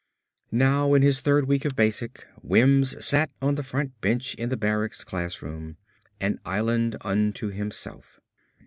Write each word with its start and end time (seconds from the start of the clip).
Now 0.55 0.95
in 0.95 1.03
his 1.03 1.19
third 1.19 1.47
week 1.47 1.63
of 1.63 1.75
basic, 1.75 2.25
Wims 2.41 3.05
sat 3.05 3.29
on 3.39 3.53
the 3.53 3.61
front 3.61 4.01
bench 4.01 4.33
in 4.33 4.49
the 4.49 4.57
barrack 4.57 4.93
classroom, 5.05 5.77
an 6.19 6.39
island 6.43 6.95
unto 7.01 7.51
himself. 7.51 8.19